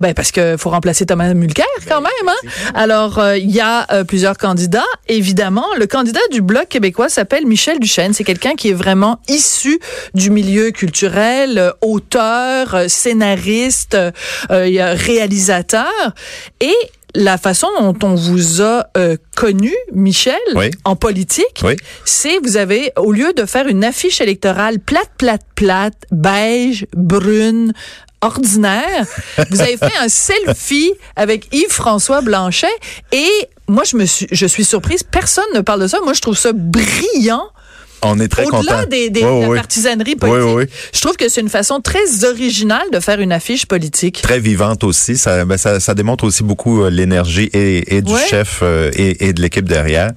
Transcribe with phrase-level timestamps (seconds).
[0.00, 2.10] Ben parce que faut remplacer Thomas Mulcair quand même.
[2.28, 2.48] Hein?
[2.74, 4.84] Alors euh, il y a euh, plusieurs candidats.
[5.08, 8.14] Évidemment, le candidat du bloc québécois s'appelle Michel Duchesne.
[8.14, 9.78] C'est quelqu'un qui est vraiment issu
[10.14, 13.96] du milieu culturel, euh, auteur, scénariste,
[14.48, 15.90] réalisateur
[16.60, 16.74] et
[17.14, 18.84] la façon dont on vous a
[19.36, 20.34] connu, Michel,
[20.84, 21.64] en politique,
[22.04, 27.72] c'est vous avez, au lieu de faire une affiche électorale plate, plate, plate, beige, brune,
[28.22, 29.06] ordinaire.
[29.50, 32.66] Vous avez fait un selfie avec Yves-François Blanchet
[33.12, 33.30] et
[33.68, 35.04] moi, je me suis, je suis surprise.
[35.04, 36.00] Personne ne parle de ça.
[36.02, 37.48] Moi, je trouve ça brillant
[38.02, 41.48] on est très Au-delà des, des de la partisanerie politique, je trouve que c'est une
[41.48, 44.20] façon très originale de faire une affiche politique.
[44.22, 45.16] Très vivante aussi.
[45.16, 49.28] Ça, ben, ça, ça, démontre aussi beaucoup euh, l'énergie et, et, du chef euh, et,
[49.28, 50.10] et, de l'équipe derrière.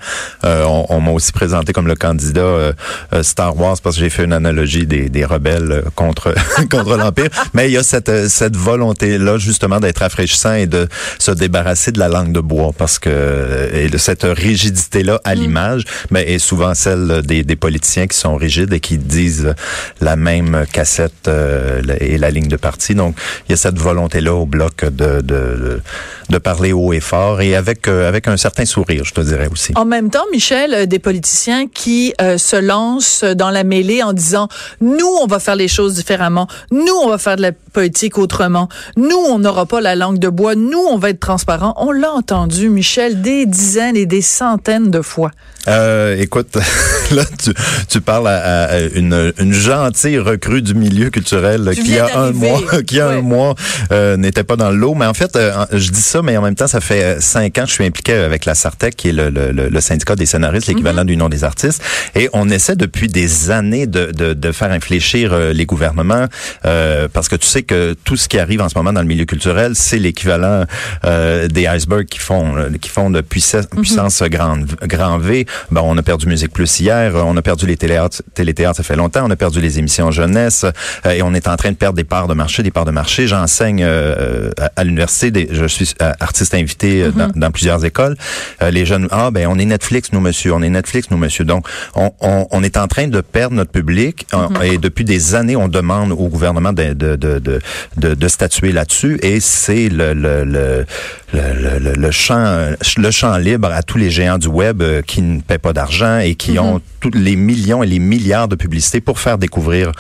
[0.44, 2.74] Euh, on, on m'a aussi présenté comme le candidat euh,
[3.22, 6.34] Star Wars parce que j'ai fait une analogie des, des rebelles contre
[6.72, 7.30] contre l'Empire.
[7.54, 10.88] Mais il y a cette, cette volonté-là justement d'être rafraîchissant et de
[11.20, 15.40] se débarrasser de la langue de bois parce que et de cette rigidité-là à mm.
[15.40, 19.56] l'image mais est souvent celle des, des politiques politiciens qui sont rigides et qui disent
[20.00, 22.94] la même cassette euh, et la ligne de parti.
[22.94, 23.16] Donc,
[23.48, 25.82] il y a cette volonté-là au bloc de, de,
[26.30, 29.50] de, parler haut et fort et avec, euh, avec un certain sourire, je te dirais
[29.52, 29.74] aussi.
[29.76, 34.48] En même temps, Michel, euh, des politiciens qui se lancent dans la mêlée en disant,
[34.80, 36.48] nous, on va faire les choses différemment.
[36.72, 38.70] Nous, on va faire de la politique autrement.
[38.96, 40.56] Nous, on n'aura pas la langue de bois.
[40.56, 41.74] Nous, on va être transparent.
[41.78, 45.32] On l'a entendu, Michel, des dizaines et des centaines de fois.
[45.68, 46.58] Euh, écoute,
[47.12, 47.54] là, tu,
[47.88, 53.00] tu parles à, une, une, gentille recrue du milieu culturel qui a, un mois, qui
[53.00, 53.56] a un mois
[53.92, 54.94] euh, n'était pas dans le lot.
[54.94, 57.58] Mais en fait, euh, je dis ça, mais en même temps, ça fait euh, cinq
[57.58, 60.26] ans que je suis impliqué avec la Sartec, qui est le, le, le syndicat des
[60.26, 61.08] scénaristes, l'équivalent mhm.
[61.08, 61.82] du nom des artistes.
[62.16, 66.28] Et on essaie depuis des années de, de, de faire infléchir les gouvernements,
[66.62, 69.26] parce que tu sais que tout ce qui arrive en ce moment dans le milieu
[69.26, 70.66] culturel, c'est l'équivalent
[71.04, 73.82] des icebergs qui font qui font de puissance, mhm.
[73.82, 75.46] puissance grande, grand V.
[75.72, 78.96] Ben, on a perdu Musique Plus hier, on a perdu les téléthéâtres, téléthéâtres, ça fait
[78.96, 80.66] longtemps, on a perdu les émissions jeunesse,
[81.06, 82.92] euh, et on est en train de perdre des parts de marché, des parts de
[82.92, 83.28] marché.
[83.28, 87.34] J'enseigne euh, à, l'université, je suis euh, artiste invité mm-hmm.
[87.36, 88.16] dans, plusieurs écoles.
[88.62, 91.46] les jeunes, ah ben on est Netflix, nous monsieur, on est Netflix, nous monsieur.
[91.46, 94.66] Donc, on, on, on est en train de perdre notre public, mm-hmm.
[94.66, 97.53] et depuis des années, on demande au gouvernement de, de, de, de,
[97.98, 100.86] de statuer là-dessus, et c'est le, le, le,
[101.34, 105.58] le, le, champ, le champ libre à tous les géants du web qui ne paient
[105.58, 106.60] pas d'argent et qui mhm.
[106.60, 109.92] ont tous les millions et les milliards de publicités pour faire découvrir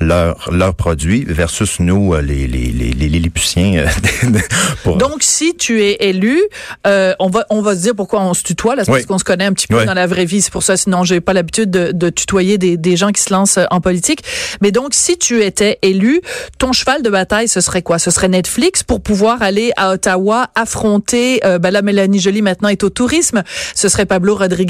[0.00, 3.84] leurs leurs produits versus nous, euh, les, les, les, les Lilliputiens.
[3.84, 6.40] Euh, Donc, si tu es élu,
[6.86, 9.24] euh, on va on va se dire pourquoi on se tutoie, là, parce qu'on se
[9.24, 10.42] connaît un petit peu dans la vraie vie.
[10.42, 13.32] C'est pour ça, sinon, j'ai pas l'habitude de, de tutoyer des, des gens qui se
[13.32, 14.22] lancent en politique.
[14.60, 16.20] Mais donc, si tu étais élu,
[16.58, 17.98] ton cheval de bataille, ce serait quoi?
[17.98, 22.68] Ce serait Netflix pour pouvoir aller à Ottawa affronter, euh, ben là, Mélanie Joly maintenant
[22.68, 23.42] est au tourisme.
[23.74, 24.62] Ce serait Pablo Rodriguez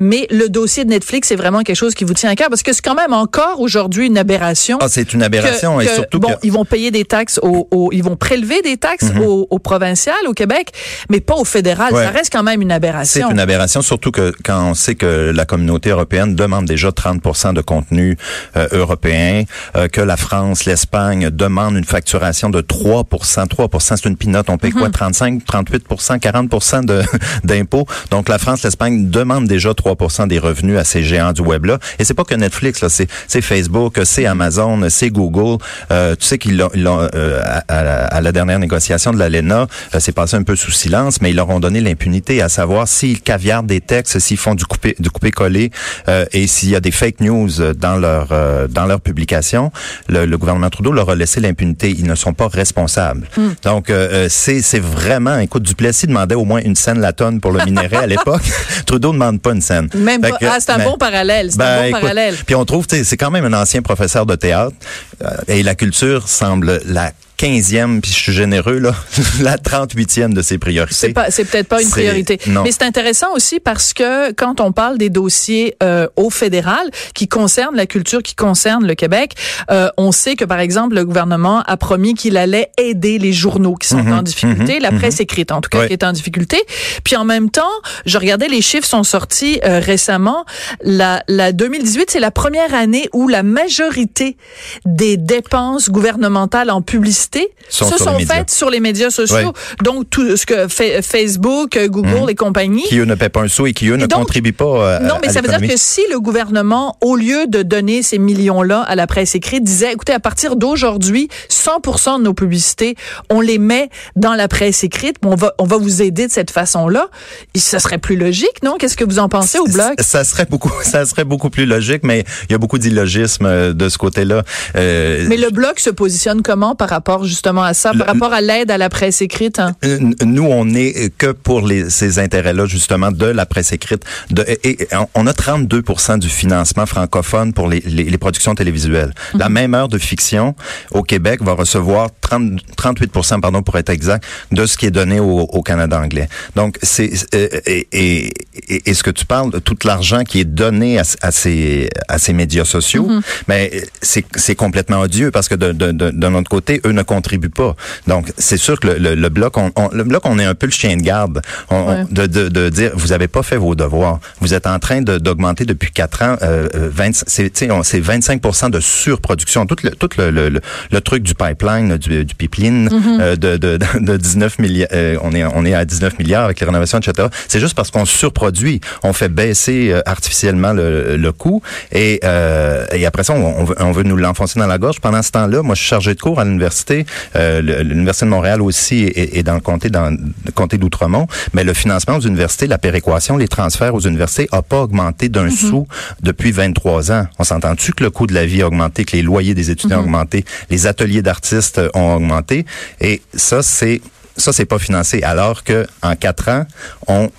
[0.00, 2.62] mais le dossier de Netflix, c'est vraiment quelque chose qui vous tient à cœur parce
[2.62, 4.78] que c'est quand même encore aujourd'hui une aberration.
[4.80, 8.16] Ah, c'est une aberration et surtout bon, ils vont payer des taxes au, ils vont
[8.16, 9.22] prélever des taxes mhm.
[9.22, 10.72] au, au, provincial, au Québec,
[11.10, 11.92] mais pas au fédéral.
[11.92, 13.26] Ça reste quand même une aberration.
[13.28, 17.54] C'est une aberration, surtout que quand on sait que la communauté européenne demande déjà 30%
[17.54, 18.16] de contenu
[18.56, 19.44] euh, européen,
[19.76, 23.48] euh, que la France, l'Espagne demandent une facturation de 3%.
[23.48, 24.50] 3%, c'est une pinote.
[24.50, 24.90] On paye quoi?
[24.90, 27.02] 35, 38%, 40% de,
[27.44, 27.86] d'impôts.
[28.10, 31.78] Donc la France, l'Espagne demandent déjà 3% des revenus à ces géants du web là.
[31.98, 35.62] Et c'est pas que Netflix là, c'est c'est Facebook, c'est Amazon, c'est Google.
[35.90, 36.70] Euh, tu sais qu'ils l'ont
[37.14, 41.30] euh, à, la dernière négociation de l'ALENA, euh, c'est passé un peu sous silence, mais
[41.30, 44.94] ils leur ont donné l'impunité à savoir s'ils caviardent des textes, s'ils font du coupé
[44.98, 45.70] du coupé collé
[46.08, 49.72] euh, et s'il y a des fake news dans leur euh, dans leur publication,
[50.08, 51.51] le, le, gouvernement Trudeau leur a laissé l'impunité.
[51.60, 53.28] Ils ne sont pas responsables.
[53.36, 53.50] Hmm.
[53.64, 53.92] Donc
[54.28, 57.96] c'est c'est vraiment, écoute, Duplessis demandait au moins une scène la tonne pour le minerai
[57.96, 58.42] à l'époque.
[58.86, 59.88] Trudeau demande pas une scène.
[59.94, 60.38] Même pas.
[60.42, 61.50] ah, c'est un bon parallèle.
[61.50, 62.36] C'est un ben, bon parallèle.
[62.46, 64.74] Puis on trouve, c'est quand même un ancien professeur de théâtre
[65.22, 68.94] euh, et la culture semble la 15e, puis je suis généreux, là,
[69.40, 71.12] la 38e de ses priorités.
[71.30, 72.38] C'est peut-être pas une priorité.
[72.46, 77.28] Mais c'est intéressant aussi parce que quand on parle des dossiers euh, au fédéral qui
[77.28, 79.34] concernent la culture, qui concernent le Québec,
[79.70, 83.74] euh, on sait que par exemple le gouvernement a promis qu'il allait aider les journaux
[83.74, 84.12] qui sont mhm.
[84.12, 84.82] en difficulté, mhm.
[84.82, 85.22] la presse mhm.
[85.22, 86.58] écrite en tout cas qui est en difficulté.
[87.04, 87.62] Puis en même temps,
[88.06, 90.44] je regardais les chiffres sont sortis euh, récemment.
[90.82, 94.36] La, la 2018, c'est la première année où la majorité
[94.84, 97.31] des dépenses gouvernementales en publicité
[97.68, 99.36] Sont se sont faites sur les médias sociaux.
[99.36, 99.84] Ouais.
[99.84, 102.28] Donc, tout ce que fait Facebook, euh, Google Mhm.
[102.30, 102.82] et compagnie.
[102.84, 104.98] Qui eux ne paient pas un sou et qui eux ne donc- contribuent pas euh,
[105.00, 108.18] Non, mais à ça veut dire que si le gouvernement, au lieu de donner ces
[108.18, 112.96] millions-là à la presse écrite, disait, écoutez, à partir d'aujourd'hui, 100% de nos publicités,
[113.30, 116.50] on les met dans la presse écrite, on va, on va vous aider de cette
[116.50, 117.08] façon-là,
[117.54, 118.76] et ce serait plus logique, non?
[118.78, 119.94] Qu'est-ce que vous en pensez au Bloc?
[120.00, 123.72] Ça serait beaucoup, ça serait beaucoup plus logique, mais il y a beaucoup d'illogisme euh,
[123.72, 124.42] de ce côté-là.
[124.76, 128.32] Euh, Mais le Bloc se positionne comment par rapport justement à ça, Le- par rapport
[128.32, 129.58] à l'aide à la presse écrite?
[129.58, 129.74] hein?
[129.84, 134.04] Euh, Nous, on n'est que pour les, ces intérêts-là, justement, de la presse écrite.
[134.30, 135.82] De, et, et on a 32
[136.18, 139.12] du financement francophone pour les, les, les productions télévisuelles.
[139.34, 140.54] La même heure de fiction
[140.90, 143.10] au Québec va recevoir 30, 38
[143.40, 146.28] pardon, pour être exact, de ce qui est donné au, au Canada anglais.
[146.56, 148.32] Donc, c'est euh, et, et,
[148.68, 151.88] et, et ce que tu parles, de tout l'argent qui est donné à, à ces,
[152.08, 153.08] à ces médias sociaux,
[153.48, 153.70] mais
[154.00, 157.48] c'est c'est complètement odieux parce que de, de, de, d'un autre côté, eux ne contribuent
[157.50, 157.74] pas.
[158.06, 160.54] Donc, c'est sûr que le, le, le bloc, on, on- le bloc, on est un
[160.54, 161.40] peu le chien de garde
[161.70, 162.04] on, Ouais.
[162.10, 164.20] de, de, de dire, vous avez pas fait vos devoirs.
[164.40, 167.70] Vous êtes en train de- d'augmenter depuis quatre ans, euh, euh, 20, c'est, tu sais,
[167.70, 168.40] on- c'est 25
[168.70, 169.66] de surproduction.
[169.66, 170.60] Tout le, tout le, le,
[170.90, 172.88] le, truc du pipeline, du, du pipeline,
[173.20, 174.88] euh, de, de, de 19 milliards,
[175.22, 177.28] on est, on est à 19 milliards avec les rénovations, etc.
[177.48, 178.80] C'est juste parce qu'on surproduit.
[179.02, 181.62] On fait baisser euh, artificiellement le, le coût
[181.92, 185.00] et, euh, et après ça, on, on veut, on veut nous l'enfoncer dans la gorge.
[185.00, 186.91] Pendant ce temps-là, moi, je suis chargé de cours à l'université.
[187.36, 191.26] Euh, le- l'université de Montréal aussi est, est dans le comté, dans le comté d'Outremont.
[191.54, 195.50] Mais le financement aux universités, la péréquation, les transferts aux universités a pas augmenté d'un
[195.50, 195.86] sou
[196.22, 197.26] depuis 23 ans.
[197.38, 199.98] On s'entend-tu que le coût de la vie a augmenté, que les loyers des étudiants
[199.98, 202.64] ont augmenté, les ateliers d'artistes euh, ont augmenté,
[203.00, 204.00] et ça, c'est
[204.36, 205.22] ça, c'est pas financé.
[205.22, 206.64] Alors que en quatre ans,
[207.06, 207.30] on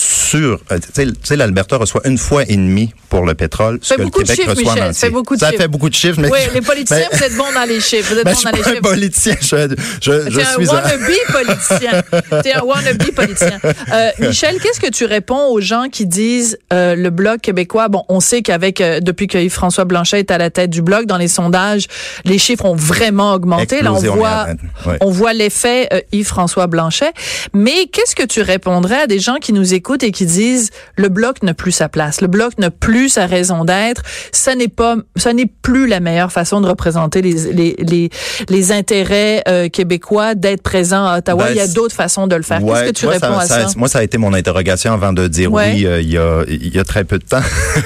[0.00, 3.98] sur, euh, tu sais, l'Alberta reçoit une fois et demie pour le pétrole, ce que
[3.98, 5.00] le beaucoup de Québec chiffres, reçoit en Michel, entier.
[5.08, 5.62] fait beaucoup de ça chiffres.
[5.62, 8.12] fait beaucoup de chiffres, mais Oui, les politiciens, mais- vous êtes bons dans les chiffres.
[8.14, 8.80] Vous êtes ben, bons dans les chiffres.
[8.80, 10.74] politicien, je, je, je un suis un...
[10.74, 11.00] wannabe
[11.32, 12.02] politicien.
[12.42, 13.58] T'es un wannabe politicien.
[13.92, 18.04] Euh, Michel, qu'est-ce que tu réponds aux gens qui disent euh, le Bloc québécois, bon,
[18.08, 21.18] on sait qu'avec, euh, depuis que Yves-François Blanchet est à la tête du Bloc, dans
[21.18, 21.86] les sondages,
[22.24, 23.82] les chiffres ont vraiment augmenté.
[23.82, 24.46] Là, on voit,
[24.86, 24.96] en ouais.
[25.00, 27.12] on voit l'effet euh, Yves-François Blanchet.
[27.54, 31.08] Mais qu'est-ce que tu répondrais à des gens qui nous écoutent et qui disent le
[31.08, 34.02] Bloc n'a plus sa place, le Bloc n'a plus sa raison d'être,
[34.32, 38.10] ça n'est pas, ça n'est plus la meilleure façon de représenter les, les, les,
[38.48, 41.44] les intérêts euh, québécois, d'être présent à Ottawa.
[41.44, 42.62] Ben, Il y a d'autres façons de le faire.
[42.64, 43.66] Ouais, Qu'est-ce que tu vois, réponds à ça?
[43.76, 45.72] Moi, ça a été mon interrogation avant de dire Ouais.
[45.74, 47.40] oui euh, il, y a, il y a très peu de temps.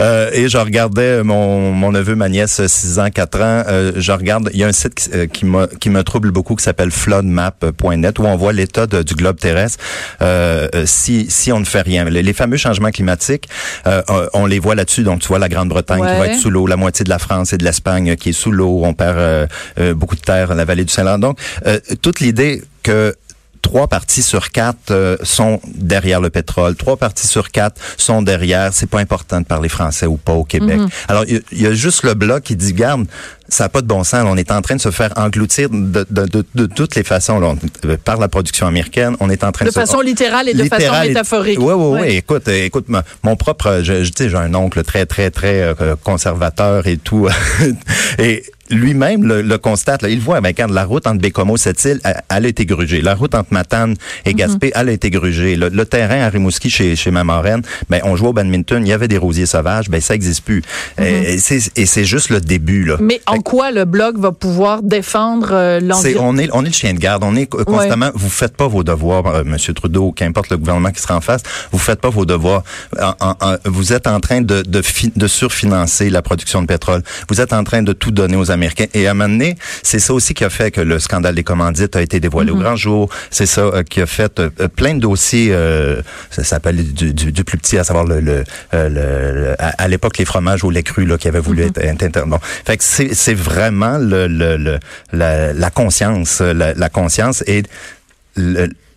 [0.00, 3.62] Euh, et je regardais mon, mon neveu, ma nièce, 6 ans, 4 ans.
[3.68, 6.30] euh, je regarde, il y a un site qui, euh, qui, m'a- qui me trouble
[6.30, 9.78] beaucoup qui s'appelle floodmap.net où on voit l'état du globe terrestre
[10.22, 12.04] euh, euh, si, si on ne fait rien.
[12.04, 13.48] Les, les fameux changements climatiques,
[13.86, 15.02] euh, euh, on les voit là-dessus.
[15.02, 17.52] Donc, tu vois la Grande-Bretagne qui va être sous l'eau, la moitié de la France
[17.52, 18.82] et de l'Espagne qui est sous l'eau.
[18.84, 19.46] On perd euh,
[19.78, 21.18] euh, beaucoup de terre, la vallée du Saint-Laurent.
[21.18, 23.14] Donc, euh, toute l'idée que
[23.62, 26.74] trois parties sur quatre euh, sont derrière le pétrole.
[26.76, 28.72] Trois parties sur quatre sont derrière.
[28.72, 30.80] C'est pas important de parler français ou pas au Québec.
[31.08, 33.06] Alors, il y, a- il y a juste le bloc qui dit, garde,
[33.48, 34.24] ça n'a pas de bon sens.
[34.24, 34.26] là.
[34.26, 37.38] On est en train de se faire engloutir de, de, de, de toutes les façons
[37.38, 37.48] là.
[37.48, 39.16] On- euh, par la production américaine.
[39.20, 40.04] On est en train de, De façon se...
[40.04, 41.58] littérale et de façon métaphorique.
[41.60, 42.00] Oui, oui, Ouais.
[42.02, 42.16] oui.
[42.16, 45.30] Écoute, euh, écoute, ma- mon propre, je, je tu sais, j'ai un oncle très, très,
[45.30, 47.28] très euh, conservateur et tout.
[48.18, 48.42] et
[48.72, 50.02] lui-même le, le constate.
[50.02, 52.66] Là, il voit, ben, quand la route entre Bécomo et Sept-Îles, elle, elle a été
[52.66, 53.00] grugée.
[53.02, 53.94] La route entre Matane
[54.24, 55.56] et Gaspé, elle a été grugée.
[55.56, 58.88] Le, le terrain à Rimouski, chez, chez ma marraine, ben, on jouait au badminton, il
[58.88, 60.62] y avait des rosiers sauvages, ben, ça existe plus.
[60.98, 62.96] et c'est- et c'est juste le début, là.
[63.00, 66.30] Mais en quoi le Bloc va pouvoir défendre euh, l'environnement?
[66.30, 67.22] on est, on est le chien de garde.
[67.24, 68.10] On est co- constamment.
[68.14, 71.42] Vous faites pas vos devoirs, euh, Monsieur Trudeau, qu'importe le gouvernement qui sera en face.
[71.72, 72.62] Vous faites pas vos devoirs.
[73.00, 74.82] En- en- en- vous êtes en train de, de,
[75.16, 77.02] de surfinancer la production de pétrole.
[77.28, 78.61] Vous êtes en train de tout donner aux Américains.
[78.94, 81.42] Et à un moment donné, c'est ça aussi qui a fait que le scandale des
[81.44, 83.08] commandites a été dévoilé au grand jour.
[83.30, 85.48] C'est ça euh, qui a fait euh, euh, plein de dossiers.
[85.50, 89.68] euh, ça s'appelle du, du, du plus petit, à savoir le, le, le- le- à,
[89.78, 92.38] à l'époque les fromages au lait cru là qui avaient voulu être, être inter- Bon,
[92.42, 94.78] fait que c'est vraiment le, le, le
[95.12, 97.62] la, la conscience, la, la conscience et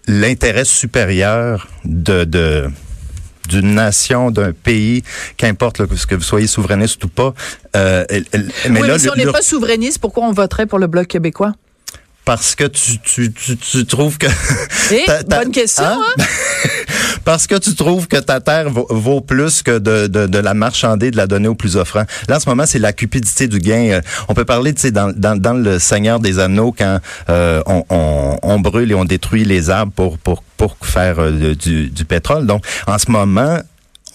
[0.07, 2.69] l'intérêt supérieur de, de
[3.47, 5.03] d'une nation, d'un pays,
[5.37, 7.33] qu'importe là, ce que vous soyez souverainiste ou pas.
[7.75, 10.23] Euh, elle- elle- mais oui, là, mais si le- on n'est le- pas souverainiste, pourquoi
[10.25, 11.53] on voterait pour le Bloc québécois?
[12.25, 14.27] Parce que tu, tu, tu, tu trouves que...
[14.91, 16.23] Eh, ta- ta- bonne question, hein?
[17.25, 20.53] parce que tu trouves que ta terre vaut, vaut plus que de, de, de la
[20.53, 22.03] marchander, de la donner au plus offrant.
[22.27, 23.89] Là, en ce moment, c'est la cupidité du gain.
[23.93, 27.63] Euh, On peut parler, tu sais, dans, dans, dans le Seigneur des Anneaux, quand euh,
[27.65, 31.89] on, on, on brûle et on détruit les arbres pour, pour, pour faire euh, du,
[31.89, 32.45] du pétrole.
[32.45, 33.57] Donc, en ce moment,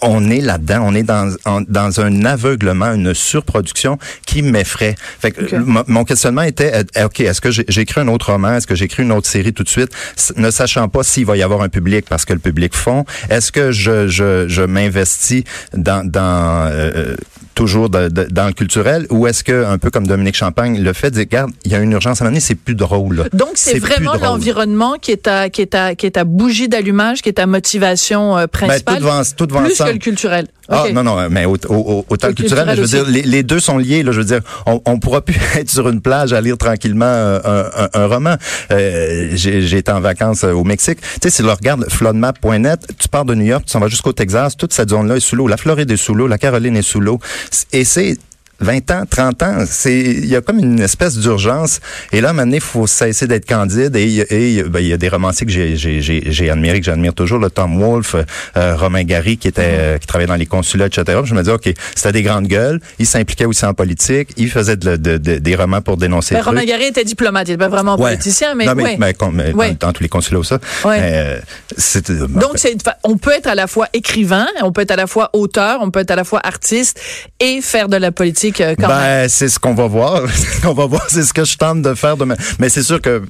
[0.02, 1.34] on est là-dedans, on est dans,
[1.68, 4.94] dans un aveuglement, une surproduction qui m'effraie.
[5.20, 8.74] Fait que mon questionnement était, euh, OK, est-ce que j'écris un autre roman, est-ce que
[8.74, 9.90] j'écris une autre série tout de suite,
[10.36, 13.52] ne sachant pas s'il va y avoir un public parce que le public fond, est-ce
[13.52, 17.16] que je, je, je m'investis dans, dans euh,
[17.54, 21.20] toujours dans le culturel ou est-ce que, un peu comme Dominique Champagne le fait, dire,
[21.20, 23.28] regarde, il y a une urgence à mener, c'est plus drôle.
[23.32, 27.22] Donc, c'est vraiment l'environnement qui est ta, qui est ta, qui est ta bougie d'allumage,
[27.22, 28.96] qui est ta motivation euh, ben, principale.
[28.96, 30.46] tout devant, tout devant plus que le culturel.
[30.70, 33.58] Ah, non, non, mais au, au, autant le culturel, je veux dire, les, les, deux
[33.58, 36.40] sont liés, là, je veux dire, on, on pourra plus être sur une plage à
[36.40, 38.36] lire tranquillement euh, un, un, un roman.
[38.70, 41.00] Euh, J'ai été en vacances euh, au Mexique.
[41.00, 44.12] Tu sais, si tu regardes floodmap.net, tu pars de New York, tu s'en vas jusqu'au
[44.12, 45.48] Texas, toute cette zone-là est sous l'eau.
[45.48, 47.18] La Floride est sous l'eau, la Caroline est sous l'eau.
[47.72, 48.16] Et c'est
[48.60, 51.80] 20 ans, 30 ans, c'est il y a comme une espèce d'urgence.
[52.12, 53.96] Et là, maintenant, il faut cesser d'être candide.
[53.96, 57.14] Et, et ben, il y a des romanciers que j'ai, j'ai, j'ai, admiré, que j'admire
[57.14, 58.16] toujours, le Tom Wolfe,
[58.56, 61.20] euh, Romain Gary, qui était euh, qui travaillait dans les consulats, etc.
[61.24, 62.80] Je me dis, ok, c'était des grandes gueules.
[62.98, 64.30] Il s'impliquait aussi en politique.
[64.36, 66.34] Il faisait de, de, des romans pour dénoncer.
[66.34, 69.92] Mais Romain Gary était diplomate, il était pas vraiment politicien, mais, non, mais, mais, dans,
[69.92, 70.58] tous les consulats ça.
[70.86, 71.38] Euh,
[72.28, 75.30] Donc, c'est on peut être à la fois écrivain, on peut être à la fois
[75.32, 77.00] auteur, on peut être à la fois artiste
[77.40, 78.49] et faire de la politique
[78.88, 80.22] ben, c'est ce qu'on va voir.
[80.64, 82.36] on va voir, c'est ce que je tente de faire demain.
[82.58, 83.22] Mais c'est sûr que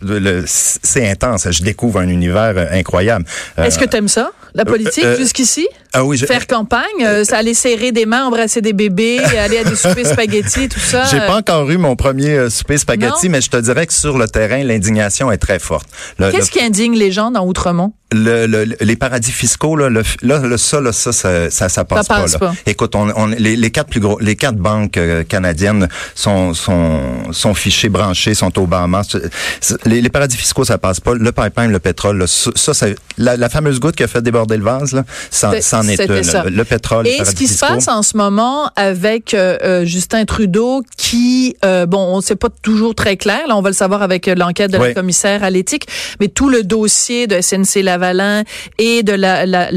[0.47, 1.51] c'est intense.
[1.51, 3.25] Je découvre un univers euh, incroyable.
[3.57, 5.69] Est-ce que tu aimes ça, la politique, euh, jusqu'ici?
[5.93, 9.77] Ah oui, Faire campagne, euh, aller serrer des mains, embrasser des bébés, aller à des
[9.77, 11.05] soupers spaghettis, tout ça.
[11.05, 14.29] J'ai pas encore eu mon premier souper spaghetti, mais je te dirais que sur le
[14.29, 15.89] terrain, l'indignation est très forte.
[16.19, 17.93] Qu'est-ce qui indigne les gens dans Outremont?
[18.13, 22.09] le, les paradis fiscaux là, le, là, le ça, là, ça, ça, ça, ça passe,
[22.09, 22.53] pas, là.
[22.67, 27.33] Écoute, on, on, les, les quatre plus gros, les quatre banques euh, canadiennes sont, sont,
[27.33, 29.17] sont fichées, branchées, sont au Bahamas.
[29.85, 31.15] Les, les, paradis fiscaux, ça passe pas.
[31.15, 34.40] Le pipeline, le pétrole, là, ça, ça la, la, fameuse goutte qui a fait déborder
[34.49, 35.53] le vase, là, c'en
[35.89, 36.51] est une.
[36.51, 37.07] Le pétrole.
[37.07, 42.17] Et ce qui se passe en ce moment avec euh, euh, Justin Trudeau, qui, bon,
[42.17, 43.47] on sait pas toujours très clair.
[43.49, 45.87] Là, on va le savoir avec l'enquête de la commissaire à l'éthique,
[46.21, 48.45] mais tout le dossier de SNC Lavalin
[48.79, 49.15] et de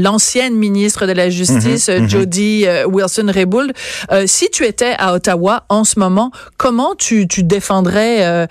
[0.00, 3.72] l'ancienne ministre de la Justice, mm Jody euh, Wilson-Raybould.
[4.12, 8.46] Euh, si tu étais à Ottawa en ce moment, comment tu, tu défendrais,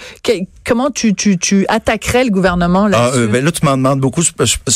[0.65, 4.22] comment tu, tu, tu attaquerais le gouvernement là ah, ben là, tu m'en demandes beaucoup.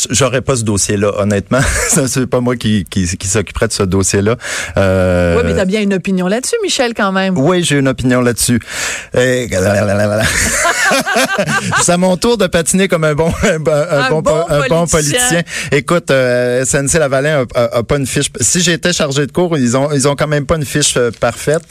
[0.10, 1.60] J'aurais pas ce dossier-là, honnêtement.
[2.08, 4.36] c'est pas moi qui, qui, qui s'occuperait de ce dossier-là.
[4.76, 7.38] oui, mais tu as bien une opinion là-dessus, Michel, quand même.
[7.38, 8.60] Oui, j'ai une opinion là-dessus.
[11.84, 15.42] c'est à mon tour de patiner comme un bon, un, bon, un bon politicien.
[15.72, 18.28] Écoute, euh, SNC Lavalin a, pas une fiche.
[18.40, 21.12] Si j'étais chargé de cours, ils ont ils ont quand même pas une fiche euh,
[21.12, 21.64] parfaite.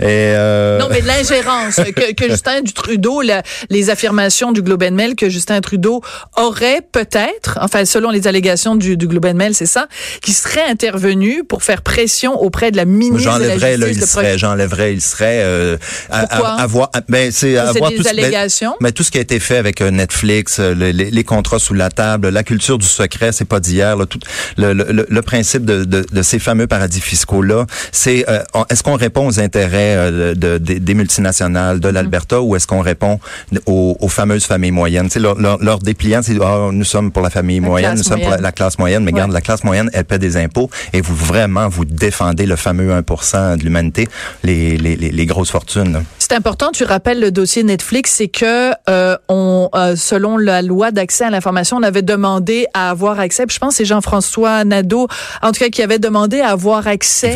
[0.00, 0.78] Et euh...
[0.78, 3.22] Non, mais l'ingérence que, que Justin Trudeau,
[3.70, 6.02] les affirmations du Globe and Mail que Justin Trudeau
[6.36, 9.88] aurait peut-être, enfin selon les allégations du, du Globe and Mail, c'est ça,
[10.22, 13.96] qui serait intervenu pour faire pression auprès de la ministre de la Justice.
[14.02, 15.76] il serait, j'enlèverais, il serait euh,
[16.10, 16.48] Pourquoi?
[16.48, 18.74] À, avoir, ben c'est avoir des allégations?
[18.80, 21.74] Mais, tout ce qui a été fait avec euh, Netflix, euh, les, les, contrats sous
[21.74, 23.96] la table, la culture du secret, c'est pas d'hier.
[24.08, 24.18] Tout
[24.56, 28.82] le, le, le, principe de, de, de, ces fameux paradis fiscaux là, c'est euh, est-ce
[28.82, 33.20] qu'on répond aux intérêts euh, de, des multinationales de l'Alberta ou est-ce qu'on répond
[33.66, 35.06] aux, aux, fameuses familles moyennes.
[35.06, 38.20] Tu sais, leur, leur, dépliant, c'est oh, nous sommes pour la famille moyenne, nous sommes
[38.20, 41.14] pour la, classe moyenne, mais regarde, la classe moyenne, elle paie des impôts et vous
[41.14, 44.08] vraiment vous défendez le fameux 1% de l'humanité,
[44.42, 46.02] les, les, les, les, grosses fortunes.
[46.28, 46.72] C'est important.
[46.72, 51.78] Tu rappelles le dossier Netflix, c'est que euh, on, selon la loi d'accès à l'information,
[51.78, 53.44] on avait demandé à avoir accès.
[53.48, 55.08] je pense que c'est Jean-François Nadeau,
[55.40, 57.34] en tout cas, qui avait demandé à avoir accès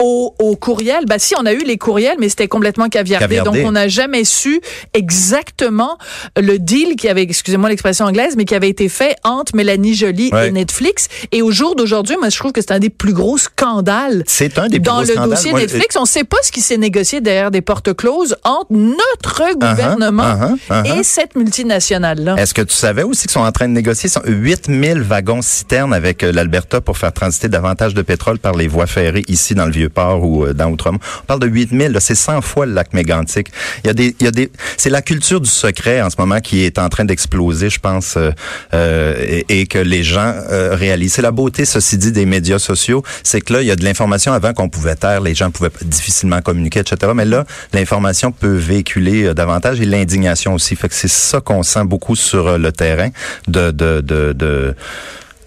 [0.00, 1.04] Au, au courriel.
[1.06, 3.38] Bah si, on a eu les courriels, mais c'était complètement caviardé.
[3.42, 4.60] Donc, on n'a jamais su
[4.92, 5.96] exactement
[6.36, 10.32] le deal qui avait, excusez-moi l'expression anglaise, mais qui avait été fait entre Mélanie Joly
[10.44, 11.06] et Netflix.
[11.30, 14.24] Et au jour d'aujourd'hui, moi, je trouve que c'est un des plus gros scandales.
[14.26, 16.76] C'est un des plus Dans le dossier Netflix, on ne sait pas ce qui s'est
[16.76, 20.98] négocié derrière des portes closes entre notre uh-huh, gouvernement uh-huh, uh-huh.
[20.98, 22.36] et cette multinationale-là.
[22.36, 26.22] Est-ce que tu savais aussi qu'ils sont en train de négocier 8000 wagons citernes avec
[26.22, 29.72] euh, l'Alberta pour faire transiter davantage de pétrole par les voies ferrées ici dans le
[29.72, 30.98] Vieux-Port ou euh, dans Outremont?
[31.22, 33.48] On parle de 8000, c'est 100 fois le lac mégantique.
[33.84, 36.16] Il y a des, il y a des, c'est la culture du secret en ce
[36.18, 38.30] moment qui est en train d'exploser, je pense, euh,
[38.74, 41.14] euh et, que les gens réalisent.
[41.14, 43.84] C'est la beauté, ceci dit, des médias sociaux, c'est que là, il y a de
[43.84, 47.12] l'information avant qu'on pouvait taire, les gens pouvaient difficilement communiquer, etc.
[47.14, 50.76] Mais là, l'information peut véhiculer davantage et l'indignation aussi.
[50.76, 53.08] Fait que c'est ça qu'on sent beaucoup sur le terrain
[53.48, 54.76] de, de, de, de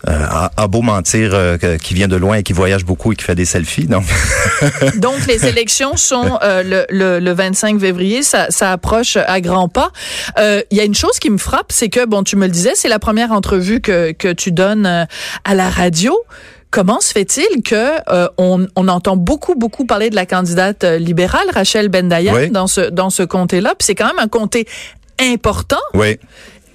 [0.07, 3.35] euh, beau mentir euh, qui vient de loin et qui voyage beaucoup et qui fait
[3.35, 3.85] des selfies.
[3.85, 4.05] Donc,
[4.97, 9.91] donc les élections sont euh, le, le, 25 février, ça, ça approche à grands pas.
[10.37, 12.51] Euh, il y a une chose qui me frappe, c'est que, bon, tu me le
[12.51, 16.17] disais, c'est la première entrevue que, que tu donnes à la radio
[16.75, 20.97] comment se fait-il que euh, on, on, entend beaucoup, beaucoup parler de la candidate euh,
[20.97, 24.67] libérale, Rachel Bendayan, dans ce, dans ce comté-là, puis c'est quand même un comté
[25.19, 25.79] important.
[25.93, 26.19] Oui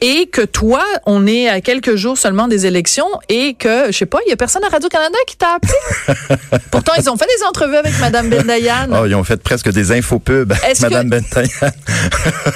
[0.00, 4.07] et que toi, on est à quelques jours seulement des élections et que, je sais
[4.07, 6.59] pas, il y a personne à Radio-Canada qui t'a appelé.
[6.71, 8.88] Pourtant, ils ont fait des entrevues avec Mme Bendayan.
[8.92, 11.73] Oh, ils ont fait presque des infopubs, Mme Bendayan.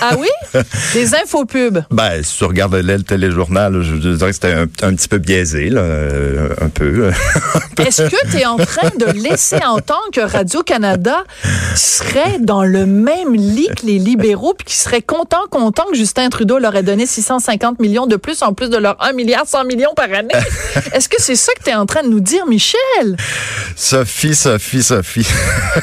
[0.00, 0.28] ah oui?
[0.94, 1.80] Des infopubs?
[1.90, 5.82] Ben, si tu regardes le téléjournal, je, dirais que c'était un, petit peu biaisé, là,
[5.82, 7.10] euh, un peu.
[7.78, 11.24] Est-ce que tu es en train de laisser entendre que Radio-Canada
[11.74, 16.28] serait dans le même lit que les libéraux puis qui serait content, content que Justin
[16.30, 19.46] Trudeau leur ait donné 600 150 millions de plus en plus de leurs 1 milliard
[19.46, 20.34] 100 millions par année.
[20.92, 23.16] Est-ce que c'est ça que tu es en train de nous dire, Michel?
[23.76, 25.26] Sophie, Sophie, Sophie.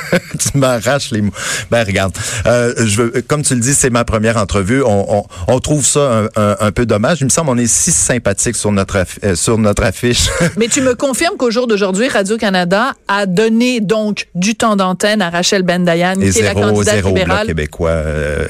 [0.40, 1.34] tu m'arraches les mots.
[1.70, 2.14] Ben, regarde,
[2.46, 4.82] euh, je veux, comme tu le dis, c'est ma première entrevue.
[4.84, 7.22] On, on, on trouve ça un, un, peu dommage.
[7.22, 10.30] Il me semble qu'on est si sympathique sur notre, euh, sur notre affiche.
[10.58, 15.30] Mais tu me confirmes qu'au jour d'aujourd'hui, Radio-Canada a donné donc du temps d'antenne à
[15.30, 17.48] Rachel Bendayan, qui est la candidate zéro libérale.
[17.48, 18.48] québécois, euh,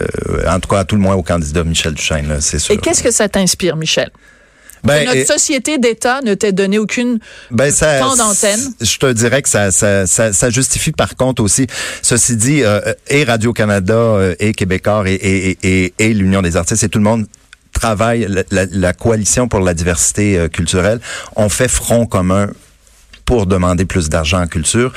[0.48, 3.12] en tout cas, à tout le moins au candidat Michel Duchesne, c'est sûr qu'est-ce que
[3.12, 4.10] ça t'inspire, Michel?
[4.84, 7.20] Ben, notre société d'État ne t'a donné aucune
[7.52, 8.60] ben, temps d'antenne.
[8.82, 11.68] Je te dirais que ça, ça, ça, justifie par contre aussi.
[12.02, 16.84] Ceci dit, euh, et Radio-Canada, euh, et Québécois, et, et, et, et l'Union des artistes,
[16.84, 17.28] et tout le monde
[17.74, 21.00] travaille, la, la, coalition pour la diversité euh, culturelle,
[21.36, 22.50] on fait front commun
[23.26, 24.92] pour demander plus d'argent en culture.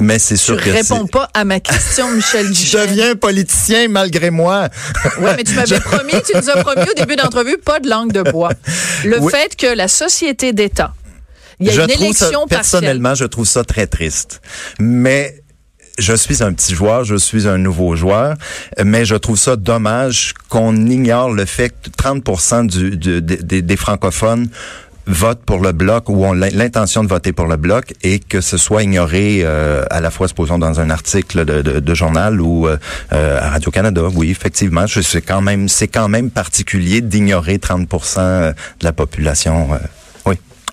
[0.00, 4.68] Mais c'est sûr tu réponds pas à ma question, Michel Je deviens politicien malgré moi.
[5.18, 8.12] Oui, mais tu m'avais promis, tu nous as promis au début d'entrevue, pas de langue
[8.12, 8.52] de bois.
[9.04, 10.94] Le fait que la société d'État,
[11.60, 14.40] il y a une élection Personnellement, je trouve ça très triste.
[14.78, 15.42] Mais
[15.98, 18.36] je suis un petit joueur, je suis un nouveau joueur,
[18.82, 24.48] mais je trouve ça dommage qu'on ignore le fait que 30 du, des, des francophones
[25.12, 28.56] vote pour le bloc ou ont l'intention de voter pour le bloc et que ce
[28.56, 32.76] soit ignoré euh, à la fois, supposons, dans un article de, de, journal ou euh,
[33.12, 34.02] euh, à Radio-Canada.
[34.14, 39.70] Oui, effectivement, c'est quand même c'est quand même particulier d'ignorer 30% de la population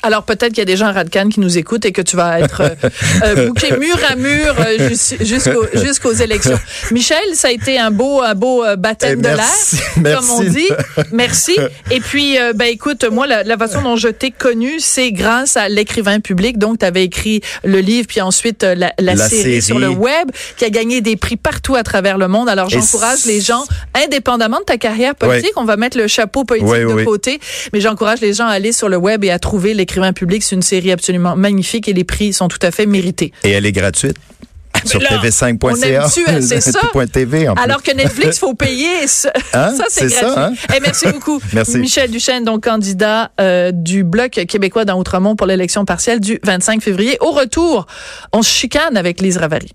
[0.03, 2.15] alors peut-être qu'il y a des gens à Radcan qui nous écoutent et que tu
[2.15, 2.69] vas être euh,
[3.23, 4.89] euh bouqué mur à mur euh,
[5.21, 6.60] jusqu'aux élections.
[6.91, 10.69] Michel, ça a été un beau, un beau euh, baptême de l'air, comme on dit.
[11.12, 11.57] Merci.
[11.91, 16.19] Et puis, ben écoute, moi, la, façon dont je t'ai connu, c'est grâce à l'écrivain
[16.19, 16.57] public.
[16.57, 20.69] Donc, tu avais écrit le livre, puis ensuite la, série, sur le web, qui a
[20.69, 22.49] gagné des prix partout à travers le monde.
[22.49, 23.63] Alors, j'encourage les gens,
[23.95, 27.39] indépendamment de ta carrière politique, on va mettre le chapeau politique de côté,
[27.73, 29.73] mais j'encourage les gens à aller sur le web et à trouver
[30.13, 30.43] public.
[30.43, 33.32] C'est une série absolument magnifique et les prix sont tout à fait mérités.
[33.43, 34.17] Et elle est gratuite?
[34.86, 36.08] sur tv5.ca.
[36.41, 36.80] c'est ça.
[37.12, 39.08] TV, Alors que Netflix, faut payer.
[39.08, 39.73] Ça, hein?
[39.89, 40.34] c'est gratuit.
[40.34, 40.54] Ça, hein?
[40.76, 41.41] Eh, merci beaucoup.
[41.54, 41.78] merci.
[41.78, 46.82] Michel Duchesne, donc candidat euh, du Bloc québécois dans Outremont pour l'élection partielle du 25
[46.82, 47.17] février.
[47.21, 47.88] Au retour,
[48.34, 49.71] on se chicane avec Lise Ravary.